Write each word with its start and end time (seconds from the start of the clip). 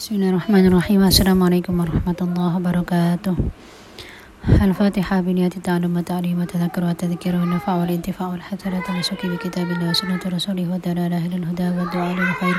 Bismillahirrahmanirrahim. 0.00 1.04
Assalamualaikum 1.04 1.76
warahmatullahi 1.76 2.56
wabarakatuh. 2.56 3.36
الفاتحة 4.48 5.20
بنية 5.20 5.52
التعلم 5.60 5.92
والتعليم 5.96 6.40
والتذكر 6.40 6.84
والتذكير 6.84 7.36
والنفع 7.36 7.72
والانتفاع 7.76 8.28
والحسنة 8.32 8.80
والنسك 8.88 9.20
بكتاب 9.26 9.68
الله 9.70 9.92
وسنة 9.92 10.24
رسوله 10.24 10.64
والدلالة 10.72 11.18
إلى 11.26 11.36
الهدى 11.36 11.68
والدعاء 11.76 12.12
للخير 12.16 12.56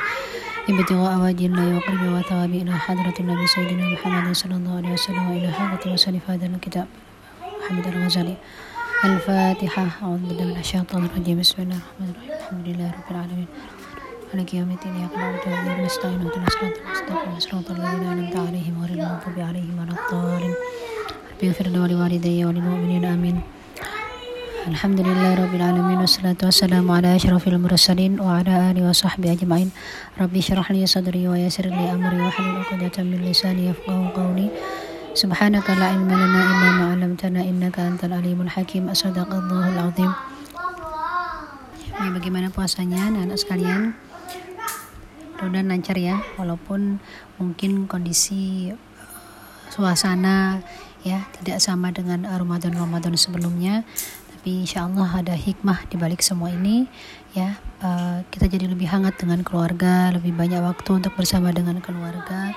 ابتغاء 0.69 1.13
وجه 1.17 1.45
الله 1.49 1.67
وقرب 1.81 2.03
وثواب 2.13 2.51
إلى 2.61 2.73
حضرة 2.77 3.17
النبي 3.19 3.45
سيدنا 3.49 3.85
محمد 3.89 4.25
صلى 4.37 4.55
الله 4.61 4.73
عليه 4.77 4.93
وسلم 4.93 5.23
وإلى 5.33 5.49
حضرة 5.49 5.93
وسلف 5.93 6.23
هذا 6.29 6.45
الكتاب 6.45 6.87
محمد 7.41 7.85
الغزالي 7.89 8.35
الفاتحة 9.05 9.85
أعوذ 10.05 10.21
بالله 10.29 10.45
من 10.45 10.59
الشيطان 10.61 11.01
الرجيم 11.09 11.41
بسم 11.41 11.57
الله 11.65 11.79
الرحمن 11.81 12.07
الرحيم 12.13 12.33
الحمد 12.37 12.65
لله 12.69 12.87
رب 13.01 13.07
العالمين 13.09 13.49
مالك 14.34 14.54
يوم 14.54 14.70
الدين 14.70 14.94
إياك 14.96 15.14
نعبد 15.18 15.44
وإياك 15.46 15.78
نستعين 15.86 16.20
اهدنا 16.20 16.46
الصراط 16.46 16.76
المستقيم 16.82 17.38
صراط 17.38 17.66
الذين 17.70 18.02
أنعمت 18.12 18.36
عليهم 18.36 18.74
غير 18.82 18.90
المغضوب 18.98 19.36
عليهم 19.48 19.74
ولا 19.80 19.94
الضالين 19.96 20.54
رب 21.32 21.40
اغفر 21.44 21.66
لي 21.72 21.78
ولوالدي 21.78 22.44
وللمؤمنين 22.44 23.04
آمين 23.04 23.36
الحمد 24.66 25.00
لله 25.00 25.30
رب 25.34 25.54
العالمين 25.54 25.98
والصلاة 25.98 26.40
والسلام 26.42 26.90
على 26.90 27.16
أشرف 27.16 27.48
المرسلين 27.48 28.20
وعلى 28.20 28.52
آله 28.70 28.82
وصحبه 28.90 29.32
أجمعين 29.32 29.70
ربي 30.20 30.38
اشرح 30.38 30.66
لي 30.74 30.86
صدري 30.86 31.28
ويسر 31.28 31.66
لي 31.70 31.84
أمري 31.94 32.18
واحلل 32.20 32.56
عقدة 32.66 32.96
من 33.06 33.18
لساني 33.30 33.66
يفقهوا 33.70 34.08
قولي 34.10 34.48
سبحانك 35.14 35.70
لا 35.70 35.86
علم 35.86 36.10
لنا 36.10 36.40
إلا 36.50 36.68
ما 36.78 36.84
علمتنا 36.92 37.40
إنك 37.40 37.76
أنت 37.78 38.04
العليم 38.04 38.38
الحكيم 38.42 38.88
أصدق 38.88 39.30
الله 39.34 39.64
العظيم 39.74 40.12
Ya, 41.96 42.12
bagaimana 42.12 42.52
puasanya 42.52 43.08
anak-anak 43.08 43.40
sekalian? 43.40 43.96
Mudah-mudahan 45.41 45.73
lancar 45.73 45.97
ya, 45.97 46.21
walaupun 46.37 47.01
mungkin 47.41 47.89
kondisi 47.89 48.69
uh, 48.69 48.77
suasana 49.73 50.61
ya 51.01 51.25
tidak 51.41 51.57
sama 51.57 51.89
dengan 51.89 52.29
Ramadan-Ramadan 52.29 53.17
sebelumnya, 53.17 53.81
tapi 54.29 54.61
insya 54.61 54.85
Allah 54.85 55.09
ada 55.09 55.33
hikmah 55.33 55.89
di 55.89 55.97
balik 55.97 56.21
semua 56.21 56.53
ini 56.53 56.85
ya. 57.33 57.57
Uh, 57.81 58.21
kita 58.29 58.45
jadi 58.53 58.69
lebih 58.69 58.85
hangat 58.85 59.17
dengan 59.17 59.41
keluarga, 59.41 60.13
lebih 60.13 60.29
banyak 60.29 60.61
waktu 60.61 61.01
untuk 61.01 61.17
bersama 61.17 61.49
dengan 61.49 61.81
keluarga. 61.81 62.53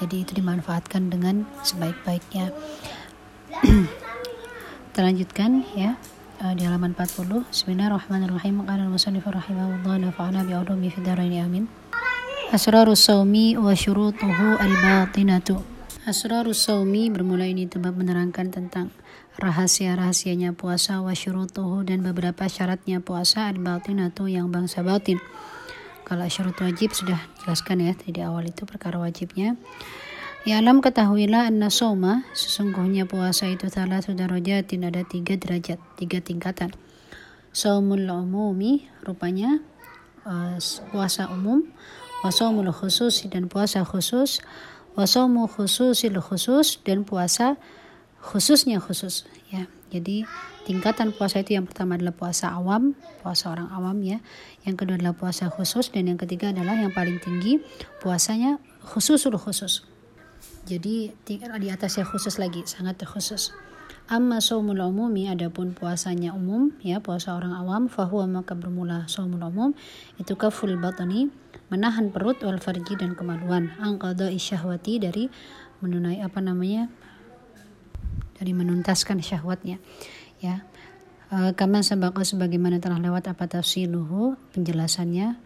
Jadi 0.00 0.24
itu 0.24 0.32
dimanfaatkan 0.32 1.12
dengan 1.12 1.44
sebaik-baiknya. 1.60 2.48
Kita 4.88 5.00
lanjutkan 5.04 5.68
ya 5.76 6.00
uh, 6.40 6.56
di 6.56 6.64
halaman 6.64 6.96
40 6.96 7.44
Bismillahirrahmanirrahim. 7.52 8.64
Qala 8.64 8.88
al-musannif 8.88 9.28
rahimahullah 9.28 10.00
nafa'ana 10.08 10.48
dharaini. 10.48 11.44
Amin 11.44 11.81
Asrarus 12.52 13.08
sawmi 13.08 13.56
wa 13.56 13.72
syurutuhu 13.72 14.60
al-batinatu. 14.60 15.56
Asrarus 16.04 16.68
sawmi 16.68 17.08
bermula 17.08 17.48
ini 17.48 17.64
tempat 17.64 17.96
menerangkan 17.96 18.52
tentang 18.52 18.92
rahasia-rahasianya 19.40 20.52
puasa 20.52 21.00
wa 21.00 21.16
syurutuhu 21.16 21.80
dan 21.80 22.04
beberapa 22.04 22.44
syaratnya 22.52 23.00
puasa 23.00 23.48
al-batinatu 23.48 24.28
yang 24.28 24.52
bangsa 24.52 24.84
batin. 24.84 25.16
Kalau 26.04 26.28
syurut 26.28 26.52
wajib 26.60 26.92
sudah 26.92 27.16
jelaskan 27.40 27.88
ya 27.88 27.96
di 27.96 28.20
awal 28.20 28.44
itu 28.44 28.68
perkara 28.68 29.00
wajibnya. 29.00 29.56
Ya 30.44 30.60
alam 30.60 30.84
ketahuilah 30.84 31.48
anna 31.48 31.72
soma 31.72 32.28
sesungguhnya 32.36 33.08
puasa 33.08 33.48
itu 33.48 33.72
salah 33.72 34.04
rojatin 34.04 34.84
ada 34.84 35.00
tiga 35.08 35.40
derajat 35.40 35.80
tiga 35.96 36.20
tingkatan. 36.20 36.68
Somul 37.56 38.04
umumi 38.12 38.92
rupanya 39.00 39.56
uh, 40.28 40.60
puasa 40.92 41.32
umum 41.32 41.64
wasomul 42.22 42.70
khusus 42.70 43.26
dan 43.28 43.50
puasa 43.50 43.82
khusus. 43.84 44.40
Wasomu 44.92 45.48
khususil 45.48 46.12
khusus 46.20 46.76
dan 46.84 47.08
puasa 47.08 47.56
khususnya 48.20 48.76
khusus. 48.76 49.24
Ya 49.48 49.64
jadi 49.88 50.28
tingkatan 50.68 51.16
puasa 51.16 51.40
itu 51.40 51.56
yang 51.56 51.64
pertama 51.64 51.96
adalah 51.96 52.12
puasa 52.12 52.52
awam 52.52 52.92
puasa 53.24 53.52
orang 53.52 53.72
awam 53.72 54.00
ya. 54.04 54.20
Yang 54.68 54.84
kedua 54.84 55.00
adalah 55.00 55.16
puasa 55.16 55.48
khusus 55.48 55.88
dan 55.88 56.12
yang 56.12 56.20
ketiga 56.20 56.52
adalah 56.52 56.76
yang 56.76 56.92
paling 56.92 57.20
tinggi 57.24 57.64
puasanya 58.04 58.60
khususul 58.84 59.36
khusus. 59.40 59.84
Jadi 60.62 61.10
di 61.26 61.68
atasnya 61.72 62.06
khusus 62.06 62.38
lagi, 62.38 62.62
sangat 62.68 63.02
khusus. 63.02 63.50
Amma 64.10 64.42
saumul 64.44 64.82
umumi 64.82 65.30
adapun 65.30 65.72
puasanya 65.72 66.36
umum 66.36 66.74
ya 66.84 67.00
puasa 67.00 67.32
orang 67.32 67.56
awam 67.56 67.88
fahuwa 67.88 68.42
maka 68.42 68.52
bermula 68.52 69.08
saumul 69.08 69.40
umum 69.40 69.70
itu 70.20 70.36
kaful 70.36 70.74
batani 70.76 71.32
menahan 71.72 72.12
perut 72.12 72.42
wal 72.44 72.60
farji 72.60 72.98
dan 72.98 73.16
kemaluan. 73.16 73.72
Angkada 73.80 74.28
isyahwati 74.28 75.00
dari 75.00 75.32
menunai 75.80 76.20
apa 76.20 76.38
namanya 76.44 76.92
dari 78.36 78.52
menuntaskan 78.52 79.22
syahwatnya 79.22 79.80
ya. 80.42 80.66
E, 81.32 81.56
kama 81.56 81.80
sabaka 81.80 82.26
sebagaimana 82.26 82.82
telah 82.82 83.00
lewat 83.00 83.30
apa 83.32 83.48
tafsiluhu 83.48 84.36
penjelasannya 84.52 85.40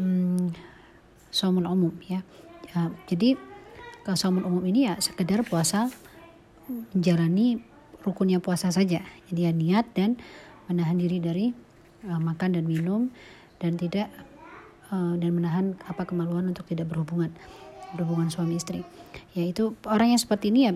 hmm, 0.00 0.56
saumul 1.28 1.68
umum 1.68 1.92
ya, 2.08 2.24
ya 2.72 2.88
jadi 3.10 3.36
Kasaumun 4.06 4.46
umum 4.46 4.62
ini 4.62 4.86
ya 4.86 4.94
sekedar 5.02 5.42
puasa 5.42 5.90
menjalani 6.68 7.62
rukunnya 8.06 8.38
puasa 8.38 8.70
saja. 8.70 9.02
Jadi 9.30 9.40
ya 9.42 9.52
niat 9.54 9.86
dan 9.94 10.18
menahan 10.70 10.98
diri 10.98 11.18
dari 11.18 11.46
uh, 12.06 12.20
makan 12.22 12.58
dan 12.58 12.64
minum 12.66 13.10
dan 13.58 13.74
tidak 13.74 14.10
uh, 14.90 15.14
dan 15.18 15.30
menahan 15.34 15.66
apa 15.86 16.06
kemaluan 16.06 16.50
untuk 16.50 16.66
tidak 16.70 16.90
berhubungan 16.90 17.34
berhubungan 17.94 18.30
suami 18.30 18.58
istri. 18.58 18.82
Ya 19.34 19.46
itu 19.46 19.74
orang 19.86 20.14
yang 20.14 20.20
seperti 20.20 20.50
ini 20.54 20.60
ya 20.70 20.72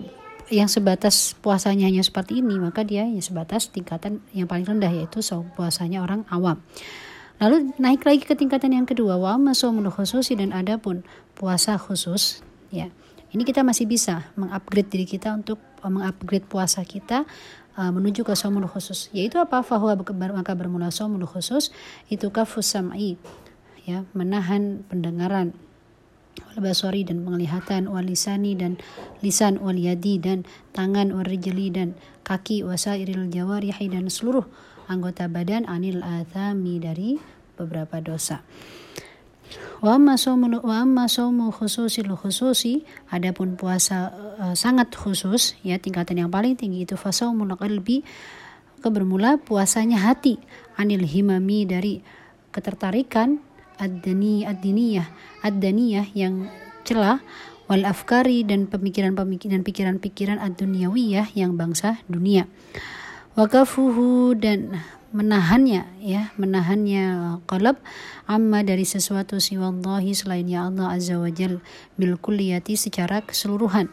yang 0.51 0.67
sebatas 0.67 1.37
puasanya 1.39 1.87
hanya 1.87 2.03
seperti 2.03 2.43
ini 2.43 2.59
maka 2.59 2.83
dia 2.83 3.07
yang 3.07 3.23
sebatas 3.23 3.71
tingkatan 3.71 4.19
yang 4.35 4.51
paling 4.51 4.67
rendah 4.67 4.91
yaitu 4.91 5.23
puasanya 5.55 6.03
orang 6.03 6.27
awam. 6.27 6.59
Lalu 7.41 7.73
naik 7.81 8.05
lagi 8.05 8.21
ke 8.21 8.37
tingkatan 8.37 8.75
yang 8.75 8.85
kedua 8.85 9.17
wa 9.17 9.39
masumul 9.39 9.89
khususi 9.89 10.37
dan 10.37 10.53
ada 10.53 10.77
pun 10.77 11.01
puasa 11.33 11.79
khusus 11.79 12.45
ya 12.69 12.91
ini 13.31 13.47
kita 13.47 13.63
masih 13.63 13.87
bisa 13.87 14.27
mengupgrade 14.35 14.91
diri 14.91 15.07
kita 15.07 15.31
untuk 15.31 15.59
uh, 15.81 15.91
mengupgrade 15.91 16.45
puasa 16.47 16.83
kita 16.83 17.23
uh, 17.79 17.91
menuju 17.91 18.27
ke 18.27 18.35
somul 18.35 18.67
khusus. 18.67 19.07
Yaitu 19.15 19.39
apa? 19.39 19.63
Fahuwa 19.63 19.95
maka 20.35 20.53
bermula 20.53 20.91
somul 20.91 21.23
khusus 21.23 21.71
itu 22.11 22.27
kafus 22.29 22.75
sam'i 22.75 23.15
ya 23.85 24.05
menahan 24.13 24.85
pendengaran 24.85 25.57
wal 26.51 26.59
basari 26.61 27.03
dan 27.03 27.25
penglihatan 27.25 27.89
wal 27.89 28.05
lisani 28.05 28.53
dan 28.53 28.77
lisan 29.25 29.57
wal 29.57 29.75
yadi 29.75 30.21
dan 30.21 30.45
tangan 30.71 31.11
wal 31.11 31.25
rijli 31.25 31.73
dan 31.73 31.97
kaki 32.21 32.61
wasairil 32.61 33.27
jawarihi 33.27 33.89
dan 33.89 34.07
seluruh 34.07 34.45
anggota 34.85 35.25
badan 35.27 35.65
anil 35.65 36.05
athami 36.05 36.77
dari 36.77 37.17
beberapa 37.57 37.99
dosa 37.99 38.45
Wa 39.81 39.97
amma 39.97 40.15
saumu 40.17 41.49
khususil 41.49 42.07
khususi 42.15 42.85
adapun 43.09 43.57
puasa 43.57 44.13
uh, 44.39 44.55
sangat 44.55 44.93
khusus 44.93 45.57
ya 45.65 45.81
tingkatan 45.81 46.21
yang 46.21 46.31
paling 46.31 46.53
tinggi 46.55 46.85
itu 46.85 46.95
fasaumul 46.95 47.55
qalbi 47.57 48.05
kebermula 48.81 49.37
puasanya 49.41 50.01
hati 50.01 50.41
anil 50.77 51.05
himami 51.05 51.65
dari 51.69 52.01
ketertarikan 52.51 53.39
ad-dani 53.81 54.45
ad-diniyah 54.45 55.07
ad-daniyah 55.45 56.07
yang 56.13 56.49
celah 56.85 57.21
wal 57.71 57.87
afkari 57.87 58.43
dan 58.43 58.67
pemikiran-pemikiran 58.67 59.63
pikiran-pikiran 59.63 60.37
ad-dunyawiyah 60.43 61.31
yang 61.39 61.55
bangsa 61.55 62.03
dunia. 62.11 62.51
Wakafuhu 63.39 64.35
dan 64.35 64.83
menahannya 65.11 65.83
ya 65.99 66.31
menahannya 66.39 67.37
qalb 67.43 67.77
amma 68.27 68.63
dari 68.63 68.87
sesuatu 68.87 69.43
siwallahi 69.43 70.15
selainnya 70.15 70.67
Allah 70.71 70.95
azza 70.95 71.19
wajal 71.19 71.59
bil 71.99 72.15
kulliyati 72.15 72.79
secara 72.79 73.19
keseluruhan. 73.23 73.91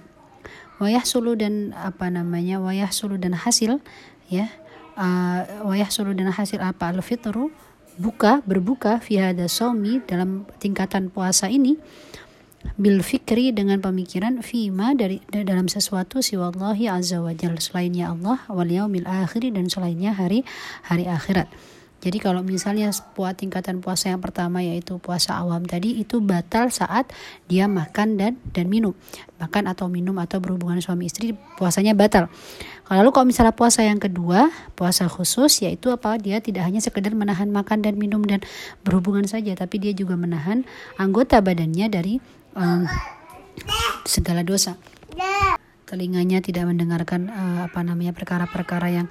Wayah 0.79 1.03
sulu 1.03 1.35
dan 1.35 1.75
apa 1.75 2.06
namanya 2.06 2.62
wayah 2.62 2.94
sulu 2.94 3.19
dan 3.19 3.35
hasil 3.35 3.82
ya 4.31 4.47
uh, 4.94 5.67
wayah 5.67 5.91
sulu 5.91 6.15
dan 6.15 6.31
hasil 6.31 6.62
apa? 6.62 6.94
Al 6.94 7.03
fitru 7.03 7.50
buka 7.99 8.47
berbuka 8.47 9.03
fi 9.03 9.19
hada 9.19 9.50
dalam 10.06 10.47
tingkatan 10.62 11.11
puasa 11.11 11.50
ini 11.50 11.75
bil 12.79 13.03
fikri 13.03 13.51
dengan 13.51 13.83
pemikiran 13.83 14.39
fima 14.39 14.95
dari 14.95 15.19
dalam 15.35 15.67
sesuatu 15.67 16.23
siwallahi 16.23 16.87
azza 16.87 17.19
wajal 17.19 17.59
selainnya 17.59 18.15
Allah 18.15 18.39
wal 18.47 18.71
yaumil 18.71 19.03
akhir 19.03 19.51
dan 19.51 19.67
selainnya 19.67 20.15
hari 20.15 20.47
hari 20.87 21.11
akhirat. 21.11 21.51
Jadi 21.99 22.23
kalau 22.23 22.47
misalnya 22.47 22.95
puas 23.19 23.35
tingkatan 23.35 23.83
puasa 23.83 24.15
yang 24.15 24.23
pertama 24.23 24.63
yaitu 24.63 25.03
puasa 25.03 25.35
awam 25.35 25.67
tadi 25.67 25.99
itu 25.99 26.23
batal 26.23 26.71
saat 26.71 27.11
dia 27.51 27.67
makan 27.67 28.15
dan 28.15 28.39
dan 28.55 28.71
minum. 28.71 28.95
Makan 29.43 29.67
atau 29.67 29.91
minum 29.91 30.15
atau 30.23 30.39
berhubungan 30.39 30.79
suami 30.79 31.11
istri 31.11 31.35
puasanya 31.59 31.99
batal. 31.99 32.31
Lalu 32.87 33.11
kalau 33.11 33.27
misalnya 33.27 33.51
puasa 33.51 33.83
yang 33.83 33.99
kedua, 33.99 34.47
puasa 34.79 35.11
khusus 35.11 35.67
yaitu 35.67 35.91
apa? 35.91 36.15
Dia 36.23 36.39
tidak 36.39 36.71
hanya 36.71 36.79
sekedar 36.79 37.11
menahan 37.19 37.51
makan 37.51 37.83
dan 37.83 37.99
minum 37.99 38.23
dan 38.23 38.47
berhubungan 38.87 39.27
saja 39.27 39.59
tapi 39.59 39.83
dia 39.83 39.91
juga 39.91 40.15
menahan 40.15 40.63
anggota 41.03 41.43
badannya 41.43 41.91
dari 41.91 42.23
um, 42.58 42.82
segala 44.02 44.43
dosa. 44.43 44.75
Telinganya 45.88 46.44
tidak 46.44 46.69
mendengarkan 46.69 47.32
uh, 47.32 47.58
apa 47.64 47.81
namanya 47.81 48.12
perkara-perkara 48.12 48.93
yang 48.93 49.08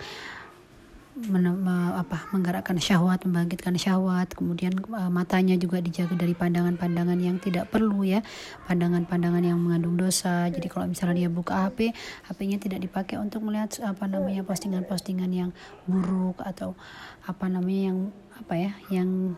men, 1.25 1.49
apa 1.97 2.29
menggerakkan 2.29 2.77
syahwat, 2.77 3.25
membangkitkan 3.25 3.73
syahwat, 3.73 4.37
kemudian 4.37 4.77
uh, 4.93 5.09
matanya 5.09 5.57
juga 5.57 5.81
dijaga 5.81 6.13
dari 6.13 6.37
pandangan-pandangan 6.37 7.17
yang 7.17 7.41
tidak 7.41 7.73
perlu 7.73 8.05
ya, 8.05 8.21
pandangan-pandangan 8.69 9.41
yang 9.41 9.57
mengandung 9.57 9.97
dosa. 9.97 10.45
Jadi 10.53 10.69
kalau 10.69 10.85
misalnya 10.85 11.25
dia 11.25 11.31
buka 11.33 11.65
HP, 11.65 11.97
HP-nya 12.29 12.61
tidak 12.61 12.79
dipakai 12.85 13.17
untuk 13.17 13.41
melihat 13.41 13.73
apa 13.81 14.05
namanya 14.05 14.45
postingan-postingan 14.45 15.31
yang 15.33 15.49
buruk 15.89 16.37
atau 16.45 16.77
apa 17.25 17.49
namanya 17.49 17.81
yang 17.89 17.99
apa 18.37 18.53
ya, 18.53 18.71
yang 18.93 19.33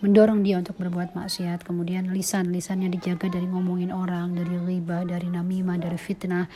mendorong 0.00 0.40
dia 0.40 0.56
untuk 0.60 0.76
berbuat 0.80 1.12
maksiat. 1.12 1.64
Kemudian 1.64 2.10
lisan 2.12 2.52
lisannya 2.52 2.88
dijaga 2.92 3.28
dari 3.28 3.46
ngomongin 3.48 3.92
orang 3.92 4.36
dari 4.36 4.56
riba 4.56 5.04
dari 5.04 5.28
namimah 5.28 5.76
dari 5.80 5.96
fitnah 6.00 6.48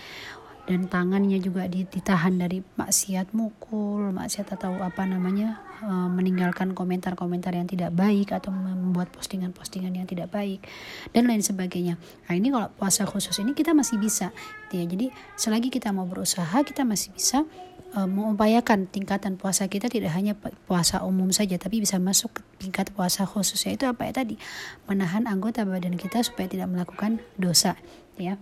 dan 0.65 0.89
tangannya 0.89 1.37
juga 1.45 1.69
ditahan 1.69 2.41
dari 2.41 2.65
maksiat 2.65 3.37
mukul 3.37 4.09
maksiat 4.17 4.57
atau 4.57 4.81
apa 4.81 5.05
namanya 5.05 5.61
eh, 5.85 6.09
meninggalkan 6.09 6.73
komentar-komentar 6.73 7.53
yang 7.53 7.69
tidak 7.69 7.93
baik 7.93 8.33
atau 8.33 8.49
membuat 8.49 9.13
postingan-postingan 9.13 9.93
yang 9.93 10.09
tidak 10.09 10.33
baik 10.33 10.65
dan 11.13 11.29
lain 11.29 11.45
sebagainya. 11.45 12.01
Nah 12.01 12.33
ini 12.33 12.49
kalau 12.49 12.73
puasa 12.81 13.05
khusus 13.05 13.37
ini 13.45 13.53
kita 13.53 13.77
masih 13.77 14.01
bisa 14.01 14.33
ya. 14.73 14.83
Jadi 14.89 15.13
selagi 15.37 15.69
kita 15.69 15.93
mau 15.93 16.09
berusaha 16.09 16.57
kita 16.65 16.89
masih 16.89 17.13
bisa 17.13 17.45
uh, 17.93 18.09
mengupayakan 18.09 18.89
tingkatan 18.89 19.37
puasa 19.37 19.69
kita 19.69 19.93
tidak 19.93 20.17
hanya 20.17 20.33
puasa 20.65 21.05
umum 21.05 21.29
saja 21.29 21.61
tapi 21.61 21.85
bisa 21.85 22.01
masuk 22.01 22.41
ke 22.41 22.43
tingkat 22.65 22.89
puasa 22.97 23.29
khusus 23.29 23.61
yaitu 23.69 23.85
apa 23.85 24.09
ya 24.09 24.17
tadi? 24.17 24.41
Menahan 24.89 25.29
anggota 25.29 25.69
badan 25.69 26.01
kita 26.01 26.25
supaya 26.25 26.49
tidak 26.49 26.73
melakukan 26.73 27.21
dosa 27.37 27.77
ya 28.17 28.41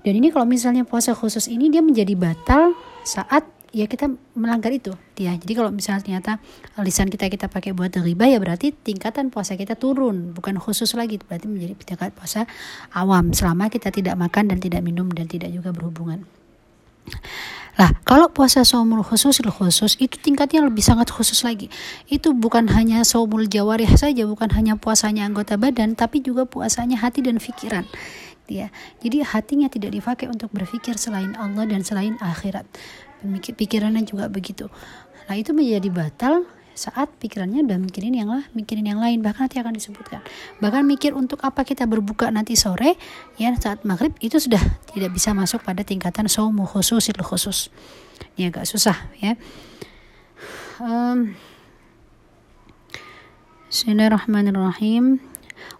dan 0.00 0.12
ini 0.16 0.32
kalau 0.32 0.48
misalnya 0.48 0.88
puasa 0.88 1.12
khusus 1.12 1.48
ini 1.48 1.68
dia 1.68 1.84
menjadi 1.84 2.16
batal 2.16 2.72
saat 3.04 3.44
ya 3.70 3.86
kita 3.86 4.10
melanggar 4.34 4.74
itu 4.74 4.90
ya 5.14 5.30
jadi 5.38 5.62
kalau 5.62 5.70
misalnya 5.70 6.02
ternyata 6.02 6.32
lisan 6.82 7.06
kita 7.06 7.30
kita 7.30 7.46
pakai 7.46 7.70
buat 7.70 7.94
riba 7.94 8.26
ya 8.26 8.42
berarti 8.42 8.74
tingkatan 8.74 9.30
puasa 9.30 9.54
kita 9.54 9.78
turun 9.78 10.34
bukan 10.34 10.58
khusus 10.58 10.90
lagi 10.98 11.22
berarti 11.22 11.46
menjadi 11.46 11.74
tingkat 11.78 12.10
puasa 12.10 12.50
awam 12.90 13.30
selama 13.30 13.70
kita 13.70 13.94
tidak 13.94 14.18
makan 14.18 14.50
dan 14.50 14.58
tidak 14.58 14.82
minum 14.82 15.06
dan 15.14 15.30
tidak 15.30 15.54
juga 15.54 15.70
berhubungan 15.70 16.26
Lah, 17.78 17.96
kalau 18.04 18.28
puasa 18.28 18.60
saumul 18.60 19.00
khusus 19.00 19.40
khusus 19.40 19.96
itu 19.96 20.20
tingkatnya 20.20 20.60
lebih 20.60 20.84
sangat 20.84 21.08
khusus 21.08 21.40
lagi. 21.46 21.72
Itu 22.12 22.36
bukan 22.36 22.68
hanya 22.76 23.00
saumul 23.08 23.48
jawarih 23.48 23.88
saja, 23.96 24.28
bukan 24.28 24.52
hanya 24.52 24.76
puasanya 24.76 25.24
anggota 25.24 25.56
badan, 25.56 25.96
tapi 25.96 26.20
juga 26.20 26.44
puasanya 26.44 27.00
hati 27.00 27.24
dan 27.24 27.40
pikiran. 27.40 27.88
Ya. 28.50 28.74
Jadi 28.98 29.22
hatinya 29.22 29.70
tidak 29.70 29.94
dipakai 29.94 30.26
untuk 30.26 30.50
berpikir 30.50 30.98
selain 30.98 31.38
Allah 31.38 31.70
dan 31.70 31.86
selain 31.86 32.18
akhirat. 32.18 32.66
Pikirannya 33.54 34.02
juga 34.02 34.26
begitu. 34.26 34.66
Nah, 35.30 35.38
itu 35.38 35.54
menjadi 35.54 35.86
batal 35.94 36.42
saat 36.80 37.12
pikirannya 37.20 37.66
udah 37.66 37.76
mikirin 37.76 38.16
yang 38.16 38.32
lah 38.32 38.46
mikirin 38.56 38.88
yang 38.88 38.96
lain 39.02 39.20
bahkan 39.20 39.44
nanti 39.44 39.60
akan 39.60 39.76
disebutkan 39.76 40.24
bahkan 40.64 40.86
mikir 40.86 41.12
untuk 41.12 41.42
apa 41.44 41.66
kita 41.66 41.84
berbuka 41.84 42.32
nanti 42.32 42.56
sore 42.56 42.96
ya 43.36 43.52
saat 43.58 43.84
maghrib 43.84 44.16
itu 44.24 44.40
sudah 44.40 44.62
tidak 44.96 45.12
bisa 45.12 45.36
masuk 45.36 45.60
pada 45.60 45.84
tingkatan 45.84 46.30
saumu 46.30 46.64
khusus 46.64 47.12
itu 47.12 47.20
khusus 47.20 47.68
ini 48.40 48.48
agak 48.48 48.64
susah 48.64 48.96
ya 49.20 49.36
um, 50.80 51.36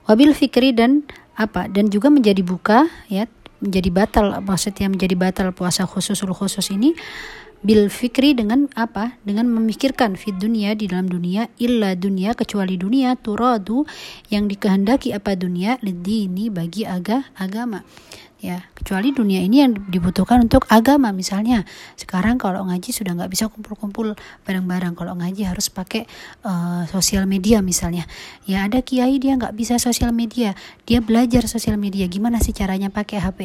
wabil 0.04 0.36
fikri 0.36 0.76
dan 0.76 1.08
apa 1.38 1.70
dan 1.70 1.88
juga 1.90 2.10
menjadi 2.10 2.42
buka 2.42 2.86
ya 3.06 3.26
menjadi 3.60 3.90
batal 3.92 4.26
maksudnya 4.40 4.88
menjadi 4.88 5.14
batal 5.14 5.48
puasa 5.52 5.84
khusus 5.84 6.20
khusus 6.24 6.72
ini 6.72 6.96
bil 7.60 7.92
fikri 7.92 8.32
dengan 8.32 8.72
apa? 8.72 9.20
Dengan 9.20 9.48
memikirkan 9.52 10.16
fit 10.16 10.36
dunia 10.36 10.72
di 10.72 10.88
dalam 10.88 11.12
dunia 11.12 11.52
illa 11.60 11.92
dunia 11.92 12.32
kecuali 12.32 12.80
dunia 12.80 13.16
turadu 13.20 13.84
yang 14.32 14.48
dikehendaki 14.48 15.12
apa 15.12 15.36
dunia 15.36 15.76
ini 15.80 16.48
bagi 16.48 16.88
aga 16.88 17.28
agama 17.36 17.84
ya 18.40 18.64
kecuali 18.72 19.12
dunia 19.12 19.44
ini 19.44 19.60
yang 19.60 19.72
dibutuhkan 19.76 20.40
untuk 20.40 20.64
agama 20.72 21.12
misalnya. 21.12 21.68
Sekarang 21.94 22.40
kalau 22.40 22.64
ngaji 22.66 22.90
sudah 22.90 23.12
nggak 23.12 23.30
bisa 23.30 23.52
kumpul-kumpul 23.52 24.16
bareng-bareng. 24.48 24.96
Kalau 24.96 25.14
ngaji 25.20 25.44
harus 25.44 25.68
pakai 25.68 26.08
uh, 26.44 26.88
sosial 26.88 27.28
media 27.28 27.60
misalnya. 27.60 28.08
Ya 28.48 28.64
ada 28.64 28.80
kiai 28.80 29.20
dia 29.20 29.36
nggak 29.36 29.52
bisa 29.52 29.76
sosial 29.76 30.10
media. 30.16 30.56
Dia 30.88 31.04
belajar 31.04 31.44
sosial 31.44 31.76
media. 31.76 32.08
Gimana 32.08 32.40
sih 32.40 32.56
caranya 32.56 32.88
pakai 32.88 33.20
HP 33.20 33.40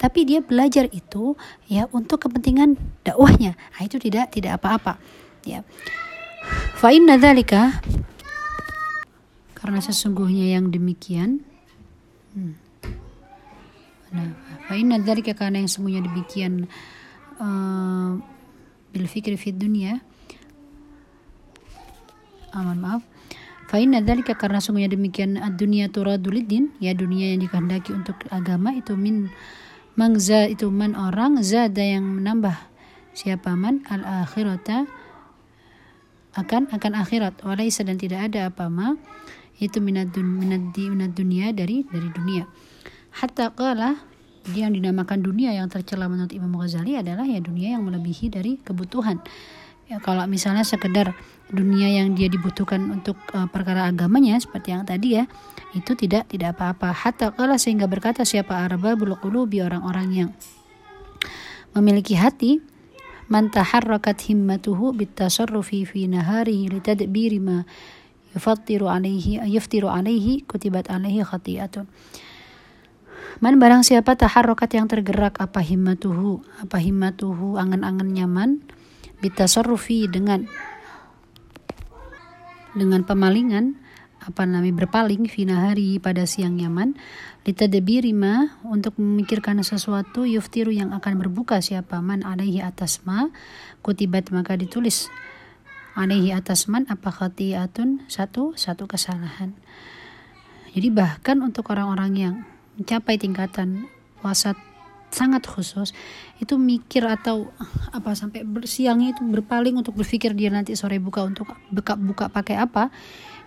tapi 0.00 0.24
dia 0.24 0.40
belajar 0.40 0.88
itu 0.90 1.36
ya 1.68 1.86
untuk 1.92 2.24
kepentingan 2.24 2.80
dakwahnya. 3.04 3.54
Nah, 3.54 3.82
itu 3.84 4.00
tidak 4.00 4.32
tidak 4.32 4.58
apa-apa. 4.58 4.96
Ya. 5.44 5.62
Fa'in 6.80 7.04
nadzalika 7.04 7.84
karena 9.58 9.84
sesungguhnya 9.84 10.56
yang 10.56 10.72
demikian. 10.72 11.44
Hmm. 12.32 12.67
Nah, 14.12 14.32
fa'inna 14.68 15.00
dzalika 15.00 15.36
karena 15.36 15.60
yang 15.60 15.70
semuanya 15.70 16.06
demikian 16.08 16.68
uh, 17.40 18.16
bil 18.92 19.06
fikri. 19.08 19.36
Aman 22.56 22.78
maaf. 22.80 23.02
Fa'inna 23.68 24.00
dzalika 24.00 24.32
karena 24.32 24.64
semuanya 24.64 24.96
demikian 24.96 25.36
dunia 25.60 25.92
turadul 25.92 26.40
din, 26.40 26.72
ya 26.80 26.96
dunia 26.96 27.36
yang 27.36 27.44
dikehendaki 27.44 27.92
untuk 27.92 28.16
agama 28.32 28.72
itu 28.72 28.96
min 28.96 29.28
mangza 29.98 30.46
itu 30.46 30.70
man 30.70 30.94
orang 30.94 31.42
zada 31.42 31.82
yang 31.82 32.22
menambah 32.22 32.54
siapa 33.18 33.58
man 33.58 33.82
al 33.90 34.22
akhirata 34.22 34.86
akan 36.38 36.70
akan 36.70 36.92
akhirat 37.02 37.42
walaisa 37.42 37.82
dan 37.82 37.98
tidak 37.98 38.30
ada 38.30 38.46
apa 38.46 38.70
ma 38.70 38.94
itu 39.58 39.82
minad 39.82 40.14
dunia 40.14 41.50
dari 41.50 41.82
dari 41.82 42.08
dunia 42.14 42.46
hatta 43.18 43.50
qala 43.50 43.98
dia 44.48 44.64
yang 44.64 44.72
dinamakan 44.72 45.20
dunia 45.20 45.52
yang 45.52 45.68
tercela 45.68 46.08
menurut 46.08 46.32
Imam 46.32 46.54
Ghazali 46.56 46.96
adalah 46.96 47.28
ya 47.28 47.42
dunia 47.42 47.76
yang 47.76 47.84
melebihi 47.84 48.32
dari 48.32 48.56
kebutuhan. 48.62 49.20
Ya, 49.88 50.00
kalau 50.04 50.24
misalnya 50.28 50.68
sekedar 50.68 51.16
dunia 51.48 51.88
yang 51.88 52.12
dia 52.12 52.28
dibutuhkan 52.28 52.92
untuk 52.92 53.16
uh, 53.32 53.48
perkara 53.48 53.88
agamanya 53.88 54.36
seperti 54.36 54.72
yang 54.72 54.84
tadi 54.84 55.16
ya, 55.16 55.24
itu 55.72 55.96
tidak 55.96 56.28
tidak 56.28 56.56
apa-apa. 56.56 56.92
Hatta 56.92 57.32
qala 57.32 57.56
sehingga 57.56 57.88
berkata 57.88 58.24
siapa 58.24 58.56
arba 58.56 58.96
bi 58.96 59.58
orang-orang 59.64 60.08
yang 60.12 60.30
memiliki 61.72 62.16
hati 62.20 62.60
man 63.28 63.52
taharrakat 63.52 64.24
himmatuhu 64.28 64.96
bitasarrufi 64.96 65.84
fi 65.84 66.08
naharihi 66.08 66.72
litadbiri 66.72 67.40
ma 67.40 67.64
alaihi 68.36 69.40
yuftiru 69.48 69.88
alaihi 69.88 70.44
kutibat 70.44 70.88
alaihi 70.92 71.24
khati'atun 71.24 71.88
Man 73.38 73.62
barang 73.62 73.86
siapa 73.86 74.18
taharrokat 74.18 74.74
yang 74.74 74.90
tergerak 74.90 75.38
apa 75.38 75.62
himmatuhu, 75.62 76.42
apa 76.58 76.82
himmatuhu 76.82 77.54
angan-angan 77.54 78.10
nyaman, 78.10 78.66
bitasarrufi 79.22 80.10
dengan 80.10 80.50
dengan 82.74 83.06
pemalingan 83.06 83.78
apa 84.18 84.42
namanya 84.42 84.84
berpaling 84.84 85.30
fina 85.30 85.70
hari 85.70 86.02
pada 86.02 86.26
siang 86.26 86.58
nyaman 86.58 86.98
litadbirima 87.46 88.60
untuk 88.66 88.98
memikirkan 88.98 89.62
sesuatu 89.62 90.26
yuftiru 90.26 90.74
yang 90.74 90.90
akan 90.90 91.22
berbuka 91.22 91.62
siapa 91.62 92.02
man 92.02 92.26
alaihi 92.26 92.58
atas 92.60 93.06
ma 93.06 93.30
kutibat 93.86 94.34
maka 94.34 94.58
ditulis 94.58 95.08
alaihi 95.94 96.34
atas 96.34 96.66
man 96.66 96.84
apa 96.90 97.08
khatiatun 97.14 98.04
satu 98.10 98.58
satu 98.58 98.90
kesalahan. 98.90 99.54
Jadi 100.74 100.90
bahkan 100.90 101.40
untuk 101.40 101.70
orang-orang 101.72 102.12
yang 102.18 102.34
mencapai 102.78 103.18
tingkatan 103.18 103.90
puasa 104.22 104.54
sangat 105.08 105.48
khusus 105.48 105.96
itu 106.36 106.60
mikir 106.60 107.02
atau 107.08 107.48
apa 107.90 108.12
sampai 108.12 108.44
bersiangnya 108.44 109.16
itu 109.16 109.24
berpaling 109.24 109.74
untuk 109.74 109.96
berpikir 109.96 110.36
dia 110.36 110.52
nanti 110.52 110.76
sore 110.76 111.00
buka 111.00 111.24
untuk 111.24 111.48
buka 111.72 111.96
buka 111.96 112.24
pakai 112.28 112.60
apa 112.60 112.92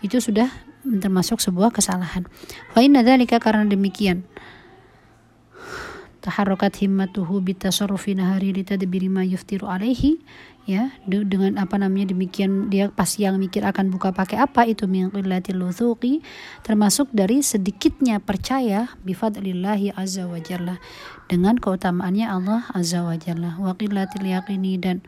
itu 0.01 0.17
sudah 0.17 0.50
termasuk 0.81 1.38
sebuah 1.38 1.69
kesalahan. 1.69 2.25
Wa 2.73 2.81
inna 2.81 3.05
karena 3.05 3.63
demikian 3.69 4.25
taharrakat 6.21 6.77
himmatuhu 6.85 7.41
bitasarrufi 7.41 8.13
nahari 8.13 8.53
litadbiri 8.53 9.09
ma 9.09 9.25
yuftiru 9.25 9.65
alaihi 9.65 10.21
ya 10.70 10.94
dengan 11.06 11.58
apa 11.58 11.82
namanya 11.82 12.13
demikian 12.13 12.70
dia 12.70 12.94
pasti 12.94 13.25
yang 13.25 13.41
mikir 13.41 13.65
akan 13.65 13.89
buka 13.89 14.13
pakai 14.13 14.38
apa 14.38 14.70
itu 14.70 14.86
min 14.86 15.10
qillatil 15.10 15.58
termasuk 16.62 17.10
dari 17.10 17.41
sedikitnya 17.41 18.22
percaya 18.22 18.94
bifadlillahi 19.01 19.98
azza 19.98 20.30
wa 20.30 20.38
jalla 20.38 20.77
dengan 21.25 21.58
keutamaannya 21.58 22.30
Allah 22.30 22.70
azza 22.77 23.01
wa 23.01 23.18
jalla 23.18 23.58
wa 23.58 23.74
qillatil 23.74 24.25
yaqini 24.25 24.77
dan 24.77 25.01